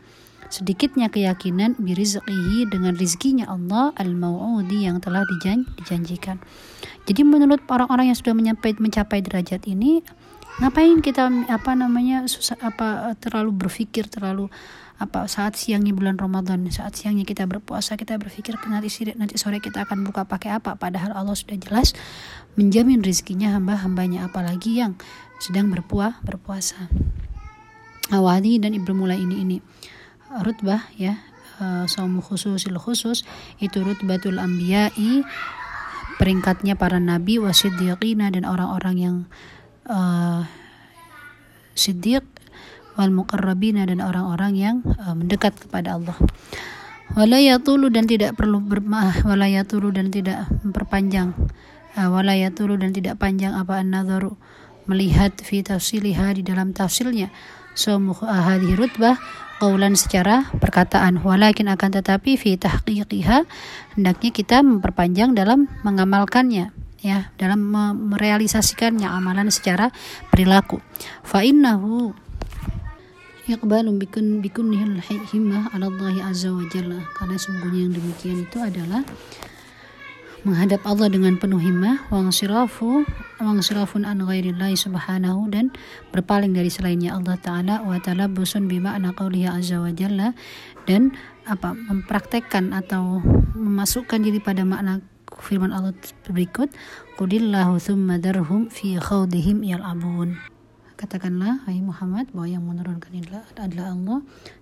sedikitnya 0.53 1.09
keyakinan 1.09 1.73
birizqihi 1.81 2.69
dengan 2.69 2.93
rizkinya 2.93 3.49
Allah 3.49 3.89
al-mau'udi 3.97 4.85
yang 4.85 5.01
telah 5.01 5.25
dijan 5.25 5.65
dijanjikan. 5.81 6.37
Jadi 7.09 7.25
menurut 7.25 7.65
orang-orang 7.65 8.13
yang 8.13 8.17
sudah 8.17 8.37
mencapai 8.37 8.77
mencapai 8.77 9.25
derajat 9.25 9.65
ini 9.65 10.05
ngapain 10.61 11.01
kita 11.01 11.49
apa 11.49 11.73
namanya 11.73 12.29
susah 12.29 12.61
apa 12.61 13.17
terlalu 13.17 13.65
berpikir 13.65 14.05
terlalu 14.05 14.53
apa 15.03 15.27
saat 15.27 15.59
siangnya 15.59 15.91
bulan 15.91 16.15
Ramadan 16.15 16.63
saat 16.71 16.95
siangnya 16.95 17.27
kita 17.27 17.43
berpuasa 17.43 17.99
kita 17.99 18.15
berpikir 18.15 18.55
nanti 18.63 18.89
nanti 19.19 19.35
sore 19.35 19.59
kita 19.59 19.83
akan 19.83 20.07
buka 20.07 20.23
pakai 20.23 20.55
apa? 20.55 20.79
Padahal 20.79 21.11
Allah 21.11 21.35
sudah 21.35 21.59
jelas 21.59 21.91
menjamin 22.55 23.03
rizkinya 23.03 23.51
hamba-hambanya 23.53 24.31
apalagi 24.31 24.79
yang 24.79 24.95
sedang 25.43 25.67
berpuah 25.67 26.23
berpuasa. 26.23 26.87
Awali 28.11 28.59
dan 28.63 28.71
ibu 28.71 28.95
mulai 28.95 29.19
ini 29.19 29.43
ini 29.43 29.57
rutbah 30.41 30.89
ya 30.97 31.21
uh, 31.61 31.85
saumu 31.85 32.23
khususil 32.23 32.73
khusus 32.81 33.21
itu 33.61 33.83
rutbatul 33.83 34.41
ambiyai 34.41 35.21
peringkatnya 36.17 36.79
para 36.79 36.97
nabi 36.97 37.37
wasiddiqina 37.37 38.33
dan 38.33 38.47
orang-orang 38.47 38.95
yang 38.97 39.15
uh, 39.89 40.45
siddiq 41.73 42.25
wal 42.97 43.11
muqarrabina 43.11 43.85
dan 43.85 44.01
orang-orang 44.01 44.53
yang 44.53 44.75
uh, 44.85 45.13
mendekat 45.17 45.55
kepada 45.57 45.97
Allah. 45.97 46.17
Wala 47.13 47.37
yatulu 47.37 47.93
dan 47.93 48.09
tidak 48.09 48.33
perlu 48.33 48.57
bermah 48.57 49.21
wala 49.27 49.45
yatulu 49.45 49.93
dan 49.93 50.09
tidak 50.09 50.49
memperpanjang 50.65 51.37
uh, 51.97 52.09
wala 52.09 52.33
yatulu 52.33 52.77
dan 52.79 52.89
tidak 52.89 53.21
panjang 53.21 53.53
apa 53.53 53.81
an-nadharu 53.81 54.33
melihat 54.89 55.31
fi 55.39 55.63
tafsiliha 55.63 56.35
di 56.35 56.43
dalam 56.43 56.73
tafsirnya. 56.75 57.31
So 57.73 57.97
hadhihi 57.97 58.77
rutbah 58.77 59.17
qaulan 59.57 59.95
secara 59.95 60.49
perkataan. 60.59 61.23
Walakin 61.23 61.71
akan 61.71 61.89
tetapi 62.01 62.35
fi 62.35 62.59
tahqiqiha 62.59 63.47
hendaknya 63.97 64.29
kita 64.29 64.61
memperpanjang 64.61 65.33
dalam 65.33 65.71
mengamalkannya 65.81 66.75
ya 67.03 67.31
dalam 67.35 67.59
merealisasikannya 68.11 69.07
amalan 69.07 69.51
secara 69.51 69.91
perilaku. 70.31 70.79
Fa 71.23 71.43
innahu 71.43 72.15
Iqbalun 73.43 73.99
bikun 73.99 74.39
bikunihil 74.39 75.03
himmah 75.03 75.67
ala 75.75 75.91
Allah 75.91 76.31
azza 76.31 76.47
wa 76.47 76.63
jalla. 76.71 77.03
Karena 77.11 77.35
sungguhnya 77.35 77.91
yang 77.91 77.93
demikian 77.99 78.47
itu 78.47 78.55
adalah 78.55 79.03
menghadap 80.47 80.83
Allah 80.87 81.07
dengan 81.07 81.39
penuh 81.39 81.59
himmah 81.59 82.07
wang 82.11 82.31
sirafu 82.31 83.07
wang 83.39 83.59
sirafun 83.63 84.03
an 84.03 84.23
ghairillahi 84.23 84.75
subhanahu 84.75 85.47
dan 85.47 85.71
berpaling 86.11 86.51
dari 86.51 86.67
selainnya 86.67 87.15
Allah 87.15 87.39
taala 87.39 87.79
wa 87.79 87.95
taala 87.99 88.27
busun 88.27 88.67
bima 88.67 88.91
ana 88.91 89.15
qaulihi 89.15 89.47
azza 89.47 89.79
wa 89.79 89.87
jalla 89.95 90.35
dan 90.83 91.15
apa 91.47 91.71
mempraktekkan 91.75 92.75
atau 92.75 93.23
memasukkan 93.55 94.19
diri 94.19 94.43
pada 94.43 94.67
makna 94.67 94.99
firman 95.39 95.71
Allah 95.71 95.95
berikut 96.27 96.67
qudillahu 97.15 97.79
thumma 97.79 98.19
darhum 98.19 98.67
fi 98.67 98.99
khawdihim 98.99 99.63
yal'abun 99.63 100.52
Katakanlah, 101.03 101.67
hai 101.67 101.83
Muhammad, 101.83 102.31
bahwa 102.31 102.47
yang 102.47 102.63
menurunkan 102.63 103.11
adalah, 103.11 103.43
adalah 103.59 103.91
Allah. 103.91 104.19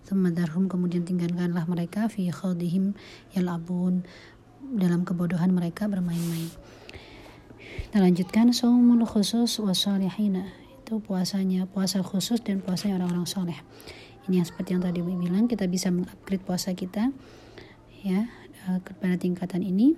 Thummadarhum, 0.09 0.73
kemudian 0.73 1.05
tinggalkanlah 1.05 1.69
mereka 1.69 2.09
fi 2.09 2.33
khadihim 2.33 2.97
yal'abun 3.37 4.01
dalam 4.73 5.05
kebodohan 5.05 5.53
mereka 5.53 5.85
bermain-main. 5.85 6.49
Kita 7.61 8.01
lanjutkan 8.01 8.57
saumul 8.57 9.05
khusus 9.05 9.61
wasalihina 9.61 10.49
itu 10.81 10.97
puasanya 10.97 11.69
puasa 11.69 12.01
khusus 12.01 12.41
dan 12.41 12.57
puasanya 12.65 12.97
orang-orang 12.97 13.29
soleh. 13.29 13.61
Ini 14.25 14.41
yang 14.41 14.47
seperti 14.49 14.73
yang 14.73 14.81
tadi 14.81 14.97
bilang 15.05 15.45
kita 15.45 15.69
bisa 15.69 15.93
mengupgrade 15.93 16.41
puasa 16.41 16.73
kita 16.73 17.13
ya 18.01 18.25
eh, 18.65 18.79
kepada 18.81 19.13
tingkatan 19.13 19.61
ini. 19.61 19.93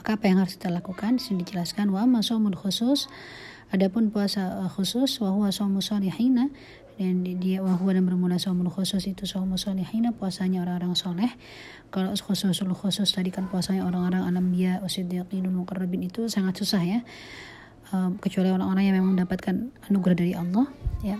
Maka 0.00 0.16
apa 0.16 0.32
yang 0.32 0.40
harus 0.40 0.56
kita 0.56 0.72
lakukan? 0.72 1.20
Sini 1.20 1.44
dijelaskan 1.44 1.92
wa 1.92 2.08
masumul 2.08 2.56
khusus 2.56 3.12
Adapun 3.70 4.10
puasa 4.10 4.66
uh, 4.66 4.70
khusus 4.70 5.22
wa 5.22 5.30
huwa 5.30 5.54
shaumu 5.54 5.78
dan 7.00 7.24
dia 7.24 7.64
wa 7.64 7.80
huwa 7.80 7.96
dan 7.96 8.04
bermula 8.04 8.36
shaumul 8.36 8.68
khusus 8.68 9.08
itu 9.08 9.24
shaumu 9.24 9.56
salihina 9.56 10.12
puasanya 10.12 10.60
orang-orang 10.60 10.92
soleh. 10.92 11.32
Kalau 11.88 12.12
khususul 12.12 12.76
khusus 12.76 13.08
tadi 13.16 13.32
kan 13.32 13.48
puasanya 13.48 13.88
orang-orang 13.88 14.28
anbiya 14.28 14.84
usiddiqinul 14.84 15.54
muqarrabin 15.54 16.04
itu 16.04 16.28
sangat 16.28 16.60
susah 16.60 16.82
ya. 16.84 17.00
Um, 17.90 18.20
kecuali 18.20 18.52
orang-orang 18.52 18.84
yang 18.90 18.94
memang 19.00 19.16
mendapatkan 19.16 19.72
anugerah 19.88 20.16
dari 20.18 20.34
Allah 20.36 20.68
ya. 21.00 21.16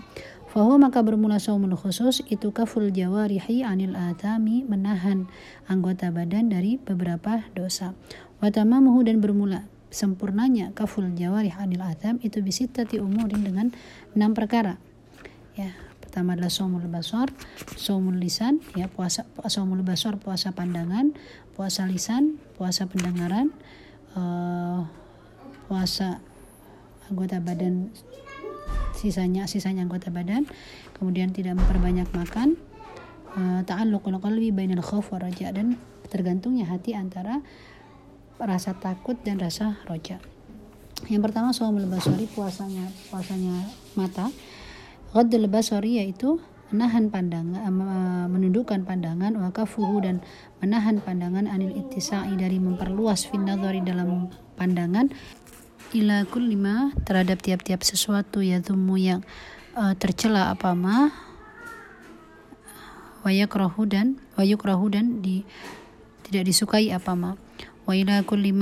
Fahuwa 0.51 0.91
maka 0.91 0.99
bermula 0.99 1.39
saumul 1.39 1.79
khusus 1.79 2.21
itu 2.27 2.51
kaful 2.51 2.91
jawarihi 2.91 3.63
anil 3.63 3.95
atami 3.95 4.67
menahan 4.67 5.31
anggota 5.71 6.11
badan 6.11 6.51
dari 6.51 6.75
beberapa 6.75 7.47
dosa. 7.55 7.95
Watamamuhu 8.43 9.07
dan 9.07 9.23
bermula 9.23 9.70
sempurnanya 9.91 10.71
kaful 10.71 11.05
jawarih 11.13 11.53
anil 11.59 11.83
atham 11.83 12.17
itu 12.23 12.39
tati 12.71 12.97
umurin 12.97 13.43
dengan 13.43 13.69
enam 14.15 14.31
perkara. 14.31 14.79
Ya 15.53 15.75
pertama 16.11 16.35
adalah 16.35 16.51
somul 16.51 16.83
basar 16.91 17.31
somul 17.79 18.19
lisan 18.19 18.59
ya 18.75 18.91
puasa 18.91 19.23
somul 19.47 19.79
basar 19.79 20.19
puasa 20.19 20.51
pandangan 20.51 21.15
puasa 21.55 21.87
lisan 21.87 22.35
puasa 22.59 22.83
pendengaran 22.83 23.47
uh, 24.19 24.83
puasa 25.71 26.19
anggota 27.07 27.39
badan 27.39 27.95
sisanya 28.91 29.47
sisanya 29.47 29.87
anggota 29.87 30.11
badan 30.11 30.51
kemudian 30.99 31.31
tidak 31.31 31.55
memperbanyak 31.55 32.11
makan 32.11 32.59
uh, 33.39 33.63
ta'alluqul 33.63 34.19
qalbi 34.19 34.51
bainal 34.51 34.83
khauf 34.83 35.15
wa 35.15 35.23
raja 35.23 35.55
dan 35.55 35.79
tergantungnya 36.11 36.67
hati 36.67 36.91
antara 36.91 37.39
rasa 38.41 38.73
takut 38.75 39.15
dan 39.21 39.37
rasa 39.37 39.77
roja. 39.85 40.17
Yang 41.09 41.21
pertama 41.29 41.49
soal 41.53 41.73
basari 41.85 42.25
puasanya 42.29 42.89
puasanya 43.09 43.69
mata. 43.97 44.29
Ghaddul 45.11 45.49
basari 45.49 46.01
yaitu 46.01 46.39
menahan 46.71 47.11
pandangan 47.11 47.67
eh, 47.67 48.27
menundukkan 48.31 48.87
pandangan 48.87 49.35
wakafuhu 49.35 49.99
dan 49.99 50.23
menahan 50.63 51.03
pandangan 51.03 51.45
anil 51.45 51.75
ittisa'i 51.75 52.39
dari 52.39 52.63
memperluas 52.63 53.27
finnadhari 53.27 53.83
dalam 53.83 54.31
pandangan 54.55 55.11
ila 55.91 56.23
lima 56.39 56.95
terhadap 57.03 57.43
tiap-tiap 57.43 57.83
sesuatu 57.83 58.39
ya 58.39 58.63
tumu 58.63 58.95
yang 58.95 59.27
uh, 59.75 59.91
tercela 59.99 60.55
apa 60.55 60.71
ma 60.71 61.11
wayakrahu 63.27 63.83
dan 63.83 64.15
wayukrahu 64.39 64.87
dan 64.87 65.19
di 65.19 65.43
tidak 66.23 66.47
disukai 66.47 66.95
apa 66.95 67.11
ma 67.11 67.35
wa 67.91 67.93
ila 67.99 68.23
kulli 68.23 68.55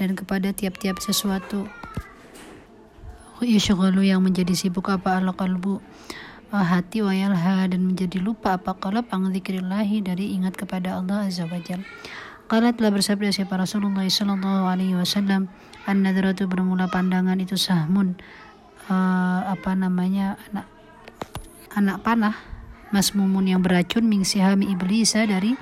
dan 0.00 0.16
kepada 0.16 0.56
tiap-tiap 0.56 0.96
sesuatu. 1.04 1.68
Yashghalu 3.44 4.08
yang 4.08 4.24
menjadi 4.24 4.56
sibuk 4.56 4.88
apa 4.88 5.20
al 5.20 5.36
qalbu 5.36 5.84
hati 6.48 7.04
wa 7.04 7.12
yalha 7.12 7.68
dan 7.68 7.84
menjadi 7.84 8.18
lupa 8.18 8.56
apa 8.56 8.74
qalb 8.80 9.06
ang 9.12 9.28
zikrillahi 9.30 10.00
dari 10.00 10.32
ingat 10.34 10.56
kepada 10.56 10.98
Allah 10.98 11.28
azza 11.30 11.46
wajal 11.46 11.84
Qala 12.50 12.74
telah 12.74 12.90
bersabda 12.90 13.30
siapa 13.30 13.54
Rasulullah 13.54 14.02
sallallahu 14.02 14.66
alaihi 14.66 14.98
wasallam 14.98 15.46
an-nadratu 15.86 16.50
bermula 16.50 16.90
pandangan 16.90 17.38
itu 17.38 17.54
sahmun. 17.54 18.18
Uh, 18.90 19.46
apa 19.54 19.78
namanya? 19.78 20.34
Anak 20.50 20.66
anak 21.78 22.02
panah 22.02 22.34
masmumun 22.90 23.46
yang 23.46 23.62
beracun 23.62 24.02
min 24.02 24.26
sihami 24.26 24.66
iblisa 24.66 25.22
dari 25.30 25.54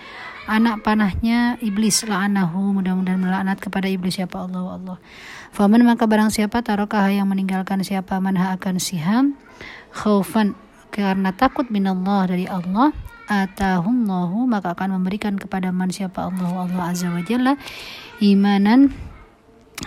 anak 0.48 0.80
panahnya 0.80 1.60
iblis 1.60 2.08
la'anahu 2.08 2.80
mudah-mudahan 2.80 3.20
melaknat 3.20 3.60
kepada 3.60 3.86
iblis 3.86 4.16
siapa 4.16 4.40
Allah 4.40 4.80
Allah. 4.80 4.96
Faman 5.52 5.84
maka 5.84 6.08
barang 6.08 6.32
siapa 6.32 6.64
tarokah 6.64 7.12
yang 7.12 7.28
meninggalkan 7.28 7.84
siapa 7.84 8.16
manha 8.18 8.56
akan 8.56 8.80
siham 8.80 9.36
khaufan 9.92 10.56
karena 10.88 11.36
takut 11.36 11.68
minallah 11.68 12.24
dari 12.24 12.48
Allah 12.48 12.96
atahumullahu 13.28 14.48
maka 14.48 14.72
akan 14.72 14.96
memberikan 15.00 15.36
kepada 15.36 15.68
man 15.68 15.92
siapa 15.92 16.32
Allah 16.32 16.64
Allah 16.64 16.82
azza 16.88 17.12
wa 17.12 17.20
jalla 17.20 17.60
imanan 18.24 18.96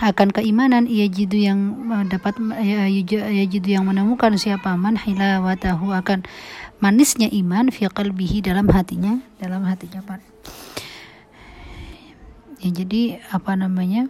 akan 0.00 0.32
keimanan 0.32 0.88
ia 0.88 1.04
jidu 1.10 1.36
yang 1.36 1.60
dapat 2.08 2.38
ia 2.62 3.44
jidu 3.44 3.76
yang 3.76 3.84
menemukan 3.84 4.38
siapa 4.38 4.72
man 4.78 4.96
hilawatahu 4.96 5.92
akan 5.92 6.24
manisnya 6.80 7.28
iman 7.28 7.68
fi 7.68 7.90
qalbihi 7.90 8.40
dalam 8.40 8.70
hatinya 8.72 9.20
dalam 9.36 9.66
hatinya 9.68 10.00
ya 12.62 12.70
jadi 12.70 13.18
apa 13.34 13.58
namanya 13.58 14.06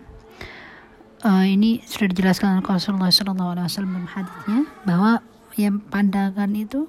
uh, 1.24 1.44
ini 1.46 1.80
sudah 1.86 2.12
dijelaskan 2.12 2.60
oleh 2.60 2.64
Rasulullah 2.66 3.08
SAW 3.08 3.34
dalam 3.34 4.06
hadisnya 4.06 4.68
bahwa 4.84 5.24
yang 5.56 5.80
pandangan 5.80 6.50
itu 6.52 6.88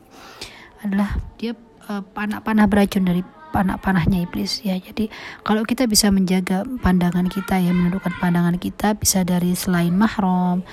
adalah 0.83 1.15
dia 1.39 1.55
uh, 1.87 2.03
panah-panah 2.03 2.67
beracun 2.67 3.07
dari 3.07 3.23
panah-panahnya 3.53 4.25
iblis 4.25 4.65
ya. 4.65 4.75
Jadi 4.75 5.13
kalau 5.45 5.61
kita 5.63 5.85
bisa 5.85 6.09
menjaga 6.09 6.65
pandangan 6.81 7.29
kita 7.29 7.61
ya 7.61 7.71
menundukkan 7.71 8.17
pandangan 8.17 8.57
kita 8.57 8.97
bisa 8.97 9.21
dari 9.21 9.53
selain 9.53 9.93
mahram 9.93 10.65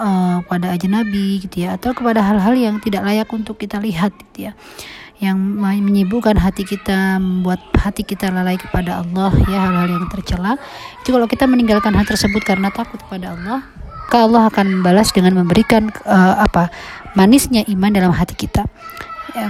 uh, 0.00 0.40
pada 0.48 0.72
ajnabi 0.72 1.44
gitu 1.44 1.68
ya 1.68 1.76
atau 1.76 1.92
kepada 1.92 2.24
hal-hal 2.24 2.56
yang 2.56 2.76
tidak 2.80 3.04
layak 3.04 3.28
untuk 3.30 3.60
kita 3.60 3.78
lihat 3.78 4.16
gitu 4.30 4.50
ya 4.50 4.52
yang 5.22 5.38
menyibukkan 5.60 6.34
hati 6.34 6.66
kita 6.66 7.22
membuat 7.22 7.62
hati 7.78 8.02
kita 8.02 8.34
lalai 8.34 8.58
kepada 8.58 9.02
Allah 9.04 9.30
ya 9.46 9.70
hal-hal 9.70 9.86
yang 9.86 10.06
tercela 10.10 10.58
itu 11.00 11.14
kalau 11.14 11.30
kita 11.30 11.46
meninggalkan 11.46 11.94
hal 11.94 12.02
tersebut 12.02 12.42
karena 12.42 12.74
takut 12.74 12.98
kepada 12.98 13.38
Allah 13.38 13.62
maka 14.04 14.30
Allah 14.30 14.42
akan 14.46 14.66
membalas 14.78 15.10
dengan 15.10 15.34
memberikan 15.34 15.90
uh, 16.06 16.38
apa 16.38 16.70
manisnya 17.18 17.66
iman 17.66 17.90
dalam 17.90 18.12
hati 18.14 18.38
kita 18.38 18.62
ya. 19.34 19.46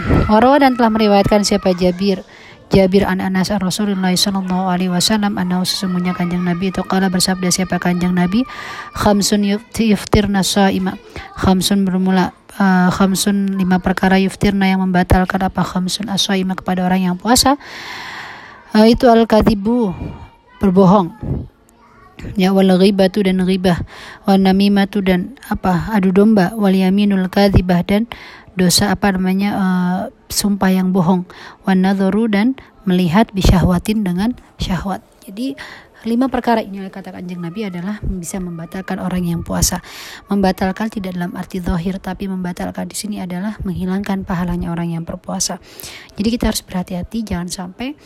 Dan 0.57 0.73
telah 0.79 0.89
meriwayatkan 0.89 1.45
siapa 1.45 1.77
Jabir 1.77 2.25
Jabir 2.73 3.05
an 3.05 3.21
Anas 3.21 3.53
an 3.53 3.61
Rasulullah 3.61 4.13
sallallahu 4.15 4.67
alaihi 4.73 4.89
wasallam 4.89 5.37
anna 5.37 5.61
sesungguhnya 5.63 6.17
kanjeng 6.17 6.43
Nabi 6.43 6.73
itu 6.73 6.81
kala 6.87 7.13
bersabda 7.13 7.53
siapa 7.53 7.77
kanjeng 7.77 8.17
Nabi? 8.17 8.43
Khamsun 8.97 9.45
yuftirna 9.45 10.41
saima. 10.41 10.97
Khamsun 11.37 11.85
bermula 11.85 12.33
uh, 12.59 12.89
khamsun 12.91 13.61
lima 13.61 13.79
perkara 13.79 14.17
yuftirna 14.17 14.71
yang 14.71 14.81
membatalkan 14.81 15.45
apa? 15.45 15.61
Khamsun 15.61 16.09
asaima 16.09 16.57
kepada 16.57 16.83
orang 16.87 17.13
yang 17.13 17.17
puasa. 17.21 17.61
Uh, 18.75 18.89
itu 18.89 19.07
al 19.07 19.29
kadibu 19.29 19.93
berbohong. 20.59 21.15
Ya 22.35 22.57
wal 22.57 22.73
ghibatu 22.81 23.21
dan 23.21 23.45
ghibah. 23.45 23.85
Wal 24.25 24.41
namimatu 24.41 25.05
dan 25.05 25.37
apa? 25.53 25.93
Adu 25.93 26.15
domba. 26.15 26.57
Wal 26.57 26.73
yaminul 26.73 27.29
kadzibah 27.29 27.85
dan 27.85 28.09
dosa 28.55 28.95
apa 28.95 29.15
namanya 29.15 29.51
uh, 29.55 30.01
sumpah 30.31 30.71
yang 30.71 30.91
bohong. 30.95 31.27
Wan 31.67 31.83
nadharu 31.83 32.31
dan 32.31 32.59
melihat 32.87 33.31
bisyahwatin 33.35 34.07
dengan 34.07 34.35
syahwat. 34.59 35.03
Jadi 35.25 35.57
lima 36.05 36.29
perkara 36.29 36.61
ini 36.61 36.85
oleh 36.85 36.93
kata 36.93 37.17
kanjeng 37.17 37.41
Nabi 37.41 37.65
adalah 37.65 37.97
bisa 38.05 38.37
membatalkan 38.37 39.01
orang 39.01 39.25
yang 39.25 39.41
puasa. 39.41 39.81
Membatalkan 40.29 40.93
tidak 40.93 41.17
dalam 41.17 41.33
arti 41.33 41.65
zahir 41.65 41.97
tapi 41.97 42.29
membatalkan 42.29 42.85
di 42.87 42.97
sini 42.97 43.17
adalah 43.25 43.57
menghilangkan 43.65 44.29
pahalanya 44.29 44.69
orang 44.69 44.93
yang 44.93 45.03
berpuasa. 45.09 45.59
Jadi 46.15 46.29
kita 46.29 46.53
harus 46.53 46.61
berhati-hati 46.61 47.25
jangan 47.25 47.49
sampai 47.49 47.97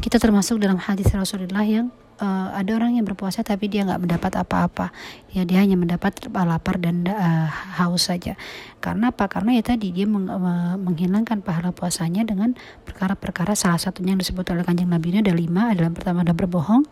kita 0.00 0.22
termasuk 0.22 0.62
dalam 0.62 0.78
hadis 0.78 1.10
Rasulullah 1.10 1.66
yang 1.66 1.90
uh, 2.24 2.48
ada 2.56 2.70
orang 2.72 2.96
yang 2.96 3.04
berpuasa 3.04 3.44
tapi 3.44 3.68
dia 3.68 3.84
nggak 3.84 4.00
mendapat 4.00 4.32
apa-apa. 4.40 4.96
Ya 5.36 5.44
dia 5.44 5.60
hanya 5.60 5.76
mendapat 5.76 6.24
lapar 6.32 6.80
dan 6.80 7.04
uh, 7.04 7.48
haus 7.76 8.08
saja. 8.08 8.40
Karena 8.80 9.12
apa? 9.12 9.28
Karena 9.28 9.52
ya 9.52 9.62
tadi 9.62 9.92
dia 9.92 10.08
meng, 10.08 10.32
uh, 10.32 10.80
menghilangkan 10.80 11.44
pahala 11.44 11.76
puasanya 11.76 12.24
dengan 12.24 12.56
perkara-perkara. 12.88 13.52
Salah 13.52 13.78
satunya 13.78 14.16
yang 14.16 14.22
disebut 14.24 14.48
oleh 14.56 14.64
kanjeng 14.64 14.88
nabi 14.88 15.12
ini 15.12 15.20
ada 15.20 15.36
lima. 15.36 15.76
Adalah 15.76 15.92
pertama 15.92 16.24
ada 16.24 16.32
berbohong. 16.32 16.88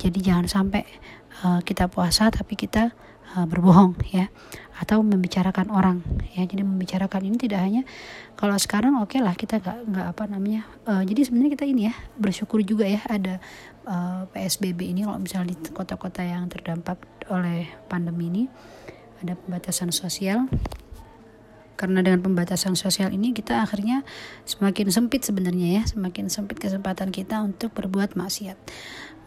Jadi 0.00 0.18
jangan 0.24 0.48
sampai 0.48 0.88
uh, 1.44 1.60
kita 1.60 1.92
puasa 1.92 2.32
tapi 2.32 2.56
kita 2.56 2.96
uh, 3.36 3.46
berbohong 3.46 4.00
ya 4.10 4.32
atau 4.80 5.04
membicarakan 5.04 5.68
orang. 5.68 6.00
Ya 6.32 6.48
jadi 6.48 6.64
membicarakan 6.64 7.20
ini 7.28 7.36
tidak 7.36 7.60
hanya 7.60 7.82
kalau 8.32 8.56
sekarang 8.56 8.96
oke 8.96 9.12
okay 9.12 9.20
lah 9.20 9.36
kita 9.36 9.60
nggak 9.60 9.78
nggak 9.92 10.06
apa 10.16 10.24
namanya 10.24 10.64
uh, 10.88 11.04
jadi 11.04 11.28
sebenarnya 11.28 11.52
kita 11.52 11.64
ini 11.68 11.92
ya 11.92 11.94
bersyukur 12.16 12.64
juga 12.64 12.88
ya 12.88 13.04
ada 13.04 13.36
uh, 13.84 14.24
eh, 14.24 14.48
PSBB 14.48 14.88
ini 14.96 15.04
kalau 15.04 15.20
misalnya 15.20 15.52
di 15.52 15.68
kota-kota 15.68 16.24
yang 16.24 16.48
terdampak 16.48 16.96
oleh 17.28 17.68
pandemi 17.92 18.32
ini 18.32 18.44
ada 19.20 19.36
pembatasan 19.36 19.92
sosial. 19.92 20.48
Karena 21.76 22.04
dengan 22.04 22.20
pembatasan 22.20 22.76
sosial 22.76 23.08
ini 23.08 23.32
kita 23.32 23.64
akhirnya 23.64 24.04
semakin 24.44 24.92
sempit 24.92 25.24
sebenarnya 25.24 25.80
ya 25.80 25.82
semakin 25.88 26.28
sempit 26.28 26.60
kesempatan 26.60 27.08
kita 27.08 27.40
untuk 27.40 27.72
berbuat 27.72 28.20
maksiat 28.20 28.60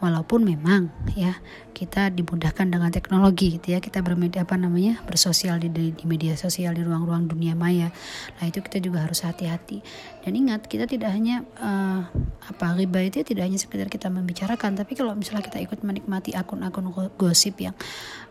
walaupun 0.04 0.44
memang 0.44 0.92
ya 1.16 1.40
kita 1.72 2.12
dimudahkan 2.12 2.68
dengan 2.68 2.92
teknologi 2.92 3.56
gitu 3.56 3.72
ya 3.72 3.80
kita 3.80 4.04
bermedia 4.04 4.44
apa 4.44 4.60
namanya 4.60 5.00
bersosial 5.08 5.64
di, 5.64 5.72
di 5.72 6.04
media 6.04 6.36
sosial 6.36 6.76
di 6.76 6.84
ruang-ruang 6.84 7.32
dunia 7.32 7.56
maya. 7.56 7.88
Nah 8.36 8.44
itu 8.44 8.60
kita 8.60 8.84
juga 8.84 9.08
harus 9.08 9.24
hati-hati. 9.24 9.80
Dan 10.28 10.36
ingat 10.36 10.68
kita 10.68 10.92
tidak 10.92 11.16
hanya 11.16 11.48
uh, 11.56 12.04
apa 12.44 12.76
riba 12.76 13.00
itu 13.00 13.24
tidak 13.24 13.48
hanya 13.48 13.56
sekedar 13.56 13.88
kita 13.88 14.12
membicarakan 14.12 14.76
tapi 14.76 15.00
kalau 15.00 15.16
misalnya 15.16 15.48
kita 15.48 15.64
ikut 15.64 15.80
menikmati 15.88 16.36
akun-akun 16.36 16.92
gosip 17.16 17.64
yang 17.64 17.76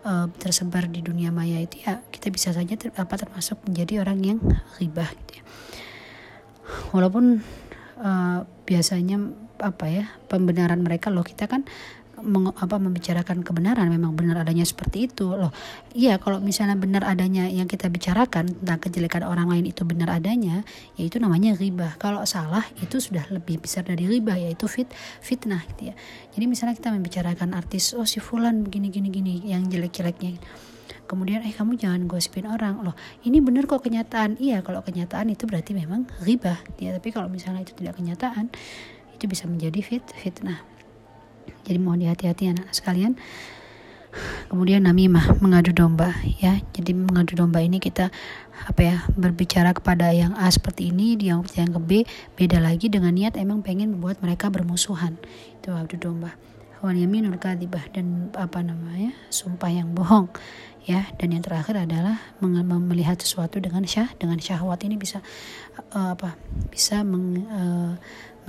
uh, 0.05 0.29
tersebar 0.37 0.93
di 0.93 1.01
dunia 1.01 1.33
maya 1.33 1.57
itu 1.57 1.81
ya 1.89 2.05
kita 2.13 2.29
bisa 2.29 2.53
saja 2.53 2.77
ter, 2.77 2.93
apa 2.93 3.17
termasuk 3.17 3.65
menjadi 3.65 4.05
orang 4.05 4.21
yang 4.21 4.39
riba 4.77 5.09
gitu 5.25 5.41
ya. 5.41 5.45
Walaupun 6.93 7.41
uh, 7.97 8.45
biasanya 8.69 9.17
apa 9.63 9.87
ya 9.89 10.05
pembenaran 10.27 10.83
mereka 10.83 11.09
loh. 11.09 11.23
Kita 11.23 11.47
kan 11.47 11.65
meng, 12.23 12.53
apa 12.55 12.77
membicarakan 12.79 13.41
kebenaran 13.41 13.91
memang 13.91 14.15
benar 14.15 14.45
adanya 14.47 14.63
seperti 14.69 15.11
itu 15.11 15.33
loh. 15.33 15.51
Iya 15.97 16.21
kalau 16.23 16.39
misalnya 16.39 16.79
benar 16.79 17.03
adanya 17.09 17.51
yang 17.51 17.65
kita 17.65 17.89
bicarakan 17.89 18.53
tentang 18.63 18.79
kejelekan 18.79 19.27
orang 19.27 19.49
lain 19.49 19.69
itu 19.69 19.83
benar 19.89 20.13
adanya 20.13 20.63
yaitu 21.01 21.17
namanya 21.19 21.57
riba 21.59 21.97
kalau 21.97 22.23
salah 22.29 22.63
itu 22.79 23.03
sudah 23.03 23.27
lebih 23.33 23.63
besar 23.65 23.89
dari 23.89 24.05
riba 24.05 24.39
yaitu 24.39 24.71
fit 24.71 24.89
fitnah 25.25 25.65
gitu 25.75 25.93
ya. 25.93 25.95
Jadi 26.33 26.45
misalnya 26.45 26.75
kita 26.79 26.93
membicarakan 26.95 27.57
artis 27.57 27.97
oh 27.97 28.05
si 28.05 28.23
fulan 28.23 28.63
begini 28.63 28.89
gini 28.93 29.09
gini 29.09 29.35
yang 29.49 29.67
jelek-jeleknya. 29.67 30.39
Kemudian 31.03 31.45
eh 31.45 31.53
kamu 31.53 31.77
jangan 31.77 32.09
gosipin 32.09 32.49
orang 32.49 32.81
loh. 32.81 32.97
Ini 33.21 33.45
benar 33.45 33.69
kok 33.69 33.85
kenyataan. 33.85 34.41
Iya 34.41 34.65
kalau 34.65 34.81
kenyataan 34.81 35.29
itu 35.29 35.45
berarti 35.45 35.77
memang 35.77 36.09
riba 36.25 36.57
ya. 36.81 36.97
Tapi 36.97 37.09
kalau 37.13 37.29
misalnya 37.29 37.65
itu 37.69 37.77
tidak 37.77 38.01
kenyataan 38.01 38.49
itu 39.23 39.31
bisa 39.31 39.47
menjadi 39.47 39.79
fit 39.87 40.03
fitnah. 40.19 40.59
Jadi 41.63 41.79
mohon 41.79 42.03
dihati-hati 42.03 42.51
anak-anak 42.51 42.75
sekalian. 42.75 43.15
Kemudian 44.51 44.83
namimah 44.83 45.39
mengadu 45.39 45.71
domba 45.71 46.11
ya. 46.43 46.59
Jadi 46.75 46.91
mengadu 46.91 47.39
domba 47.39 47.63
ini 47.63 47.79
kita 47.79 48.11
apa 48.67 48.81
ya 48.83 48.97
berbicara 49.15 49.71
kepada 49.71 50.11
yang 50.11 50.35
A 50.35 50.51
seperti 50.51 50.91
ini 50.91 51.15
yang 51.23 51.47
yang 51.55 51.71
ke 51.71 51.81
B 51.81 51.91
beda 52.35 52.59
lagi 52.59 52.91
dengan 52.91 53.15
niat 53.15 53.39
emang 53.39 53.63
pengen 53.63 53.95
membuat 53.95 54.19
mereka 54.19 54.51
bermusuhan. 54.51 55.23
Itu 55.63 55.71
adu 55.71 55.95
domba. 56.03 56.35
Wan 56.83 56.99
yaminul 56.99 57.39
dan 57.39 58.35
apa 58.35 58.59
namanya 58.59 59.15
sumpah 59.31 59.71
yang 59.71 59.95
bohong 59.95 60.27
ya 60.83 61.07
dan 61.15 61.31
yang 61.31 61.45
terakhir 61.47 61.79
adalah 61.79 62.19
melihat 62.43 63.15
sesuatu 63.23 63.63
dengan 63.63 63.87
syah 63.87 64.11
dengan 64.19 64.43
syahwat 64.43 64.83
ini 64.83 64.99
bisa 64.99 65.23
uh, 65.95 66.19
apa 66.19 66.35
bisa 66.75 67.07
meng, 67.07 67.47
uh, 67.47 67.95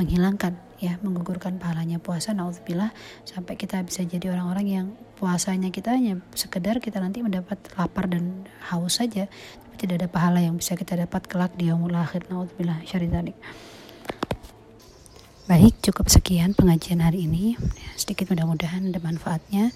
menghilangkan 0.02 0.58
ya 0.82 0.98
menggugurkan 1.06 1.62
pahalanya 1.62 2.02
puasa 2.02 2.34
naudzubillah 2.34 2.90
sampai 3.24 3.54
kita 3.54 3.86
bisa 3.86 4.02
jadi 4.02 4.34
orang-orang 4.34 4.66
yang 4.66 4.88
puasanya 5.14 5.70
kita 5.70 5.94
hanya 5.94 6.18
sekedar 6.34 6.82
kita 6.82 6.98
nanti 6.98 7.22
mendapat 7.22 7.62
lapar 7.78 8.10
dan 8.10 8.50
haus 8.74 8.98
saja 8.98 9.30
tapi 9.30 9.76
tidak 9.78 10.02
ada 10.02 10.10
pahala 10.10 10.42
yang 10.42 10.58
bisa 10.58 10.74
kita 10.74 10.98
dapat 10.98 11.30
kelak 11.30 11.54
di 11.54 11.70
yaumul 11.70 11.94
akhir 11.94 12.28
naudzubillah 12.34 12.82
syarizanik 12.90 13.38
Baik, 15.44 15.76
cukup 15.84 16.08
sekian 16.08 16.56
pengajian 16.56 17.04
hari 17.04 17.28
ini. 17.28 17.60
Sedikit 18.00 18.32
mudah-mudahan 18.32 18.88
ada 18.88 19.04
manfaatnya. 19.04 19.76